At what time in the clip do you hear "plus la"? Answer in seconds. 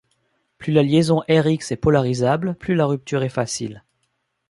0.57-0.81, 2.55-2.87